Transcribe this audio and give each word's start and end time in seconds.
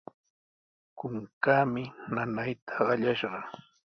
Kunkaami 0.97 1.83
nanayta 2.13 2.73
qallashqa. 2.87 3.39